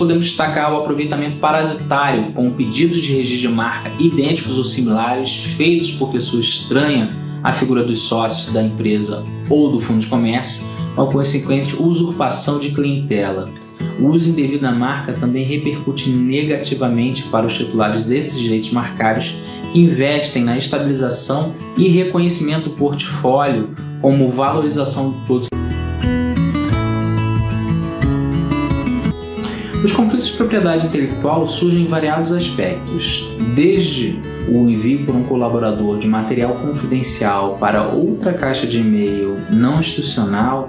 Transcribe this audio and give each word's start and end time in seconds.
podemos 0.00 0.24
destacar 0.24 0.72
o 0.72 0.78
aproveitamento 0.78 1.36
parasitário, 1.36 2.32
com 2.32 2.50
pedidos 2.52 3.02
de 3.02 3.12
registro 3.12 3.50
de 3.50 3.54
marca 3.54 3.92
idênticos 4.00 4.56
ou 4.56 4.64
similares 4.64 5.44
feitos 5.58 5.90
por 5.90 6.10
pessoas 6.10 6.46
estranhas 6.46 7.10
à 7.42 7.52
figura 7.52 7.84
dos 7.84 7.98
sócios 7.98 8.50
da 8.50 8.62
empresa 8.62 9.22
ou 9.50 9.70
do 9.70 9.78
fundo 9.78 10.00
de 10.00 10.06
comércio, 10.06 10.64
com 10.96 11.02
a 11.02 11.12
consequente 11.12 11.76
usurpação 11.76 12.58
de 12.58 12.70
clientela. 12.70 13.50
O 14.00 14.06
uso 14.06 14.30
indevido 14.30 14.62
da 14.62 14.72
marca 14.72 15.12
também 15.12 15.44
repercute 15.44 16.08
negativamente 16.08 17.24
para 17.24 17.46
os 17.46 17.54
titulares 17.54 18.06
desses 18.06 18.40
direitos 18.40 18.72
marcários 18.72 19.36
que 19.70 19.80
investem 19.80 20.42
na 20.42 20.56
estabilização 20.56 21.54
e 21.76 21.88
reconhecimento 21.88 22.70
do 22.70 22.76
portfólio 22.76 23.68
como 24.00 24.30
valorização 24.30 25.10
do 25.10 25.20
produto. 25.26 25.59
Os 29.82 29.92
conflitos 29.92 30.28
de 30.28 30.34
propriedade 30.34 30.86
intelectual 30.86 31.48
surgem 31.48 31.84
em 31.84 31.86
variados 31.86 32.32
aspectos, 32.32 33.26
desde 33.54 34.20
o 34.46 34.68
envio 34.68 35.06
por 35.06 35.14
um 35.14 35.24
colaborador 35.24 35.98
de 35.98 36.06
material 36.06 36.54
confidencial 36.56 37.56
para 37.56 37.82
outra 37.84 38.34
caixa 38.34 38.66
de 38.66 38.78
e-mail 38.78 39.38
não 39.50 39.80
institucional 39.80 40.68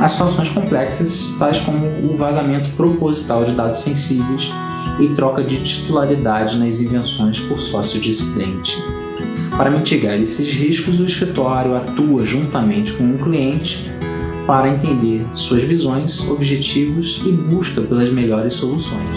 a 0.00 0.08
situações 0.08 0.48
complexas, 0.48 1.36
tais 1.38 1.60
como 1.60 1.86
o 1.86 2.16
vazamento 2.16 2.68
proposital 2.70 3.44
de 3.44 3.52
dados 3.52 3.78
sensíveis 3.78 4.50
e 4.98 5.08
troca 5.14 5.42
de 5.42 5.62
titularidade 5.62 6.58
nas 6.58 6.80
invenções 6.80 7.38
por 7.38 7.60
sócio 7.60 8.00
dissidente. 8.00 8.76
Para 9.56 9.70
mitigar 9.70 10.20
esses 10.20 10.52
riscos, 10.52 10.98
o 11.00 11.04
escritório 11.04 11.76
atua 11.76 12.26
juntamente 12.26 12.92
com 12.92 13.14
o 13.14 13.18
cliente 13.18 13.90
para 14.46 14.68
entender 14.68 15.26
suas 15.32 15.64
visões, 15.64 16.20
objetivos 16.28 17.20
e 17.26 17.32
busca 17.32 17.80
pelas 17.82 18.10
melhores 18.10 18.54
soluções. 18.54 19.08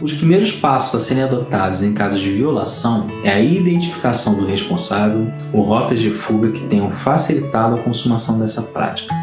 Os 0.00 0.14
primeiros 0.14 0.52
passos 0.52 0.94
a 0.94 1.04
serem 1.04 1.24
adotados 1.24 1.82
em 1.82 1.92
caso 1.92 2.18
de 2.18 2.30
violação 2.32 3.08
é 3.24 3.30
a 3.30 3.40
identificação 3.40 4.36
do 4.36 4.46
responsável 4.46 5.30
ou 5.52 5.62
rotas 5.62 6.00
de 6.00 6.10
fuga 6.10 6.50
que 6.50 6.64
tenham 6.66 6.90
facilitado 6.90 7.74
a 7.74 7.78
consumação 7.78 8.38
dessa 8.38 8.62
prática. 8.62 9.14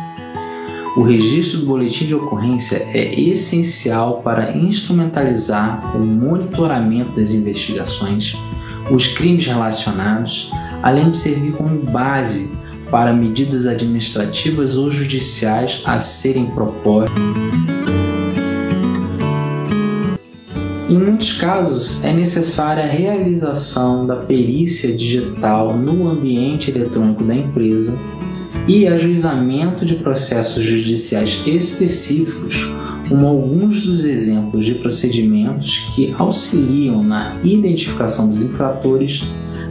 O 0.96 1.02
registro 1.02 1.60
do 1.60 1.66
boletim 1.66 2.06
de 2.06 2.16
ocorrência 2.16 2.88
é 2.94 3.20
essencial 3.20 4.22
para 4.22 4.56
instrumentalizar 4.56 5.96
o 5.96 6.00
monitoramento 6.00 7.12
das 7.12 7.34
investigações, 7.34 8.38
os 8.90 9.08
crimes 9.08 9.46
relacionados, 9.46 10.52
além 10.86 11.10
de 11.10 11.18
servir 11.18 11.52
como 11.54 11.82
base 11.82 12.48
para 12.92 13.12
medidas 13.12 13.66
administrativas 13.66 14.78
ou 14.78 14.92
judiciais 14.92 15.82
a 15.84 15.98
serem 15.98 16.46
propostas. 16.46 17.16
Em 20.88 20.96
muitos 20.96 21.34
casos, 21.34 22.06
é 22.06 22.14
necessária 22.14 22.84
a 22.84 22.88
realização 22.88 24.06
da 24.06 24.18
perícia 24.18 24.96
digital 24.96 25.76
no 25.76 26.08
ambiente 26.08 26.70
eletrônico 26.70 27.24
da 27.24 27.34
empresa 27.34 27.98
e 28.68 28.88
ajuizamento 28.88 29.84
de 29.84 29.96
processos 29.96 30.64
judiciais 30.64 31.42
específicos, 31.48 32.70
como 33.10 33.26
alguns 33.26 33.88
dos 33.88 34.06
exemplos 34.06 34.64
de 34.64 34.76
procedimentos 34.76 35.80
que 35.96 36.14
auxiliam 36.16 37.02
na 37.02 37.40
identificação 37.44 38.30
dos 38.30 38.44
infratores, 38.44 39.28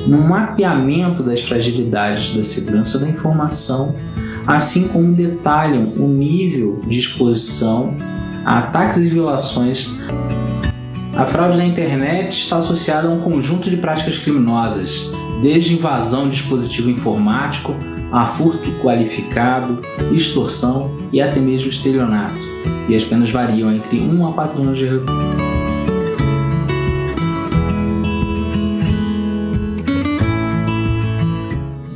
no 0.06 0.19
mapeamento 0.19 1.22
das 1.22 1.41
fragilidades 1.41 2.34
da 2.34 2.43
segurança 2.43 2.99
da 2.99 3.09
informação, 3.09 3.94
assim 4.47 4.88
como 4.88 5.15
detalham 5.15 5.93
o 5.97 6.06
nível 6.06 6.81
de 6.87 6.99
exposição 6.99 7.97
a 8.44 8.59
ataques 8.59 8.99
e 8.99 9.09
violações 9.09 9.99
a 11.16 11.25
fraude 11.27 11.56
na 11.56 11.65
internet 11.65 12.41
está 12.43 12.56
associada 12.56 13.06
a 13.06 13.10
um 13.10 13.21
conjunto 13.21 13.71
de 13.71 13.77
práticas 13.77 14.19
criminosas, 14.19 15.12
desde 15.41 15.75
invasão 15.75 16.28
de 16.28 16.37
dispositivo 16.37 16.91
informático 16.91 17.72
a 18.10 18.27
furto 18.27 18.69
qualificado, 18.83 19.81
extorsão 20.12 20.91
e 21.12 21.21
até 21.21 21.38
mesmo 21.38 21.69
estelionato, 21.69 22.34
e 22.88 22.97
as 22.97 23.04
penas 23.04 23.31
variam 23.31 23.72
entre 23.72 24.00
1 24.00 24.27
a 24.27 24.33
4 24.33 24.60
anos 24.60 24.78
de 24.78 24.87
reclusão. 24.87 25.44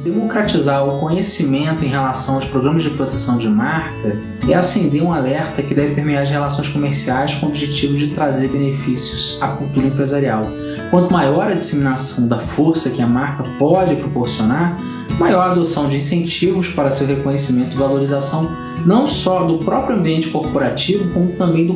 Democratizar 0.09 0.87
o 0.87 0.99
conhecimento 0.99 1.85
em 1.85 1.89
relação 1.89 2.37
aos 2.37 2.45
programas 2.45 2.83
de 2.83 2.91
proteção 2.91 3.39
de 3.39 3.49
marca 3.49 4.17
é 4.49 4.55
acender 4.55 5.03
um 5.03 5.13
alerta 5.13 5.63
que 5.63 5.75
deve 5.75 5.95
permear 5.95 6.23
as 6.23 6.31
relações 6.31 6.69
comerciais 6.69 7.35
com 7.35 7.47
o 7.47 7.49
objetivo 7.51 7.97
de 7.97 8.09
trazer 8.09 8.49
benefícios 8.49 9.39
à 9.43 9.49
cultura 9.49 9.87
empresarial. 9.87 10.47
Quanto 10.91 11.13
maior 11.13 11.51
a 11.51 11.55
disseminação 11.55 12.29
da 12.29 12.39
força 12.39 12.91
que 12.91 13.03
a 13.03 13.07
marca 13.07 13.45
pode 13.59 13.97
proporcionar, 13.97 14.79
maior 15.19 15.41
a 15.41 15.53
adoção 15.53 15.89
de 15.89 15.97
incentivos 15.97 16.69
para 16.69 16.91
seu 16.91 17.07
reconhecimento 17.07 17.77
e 17.77 17.79
valorização, 17.79 18.51
não 18.87 19.07
só 19.07 19.45
do 19.45 19.59
próprio 19.59 19.97
ambiente 19.97 20.29
corporativo, 20.29 21.13
como 21.13 21.33
também 21.33 21.67
do 21.67 21.75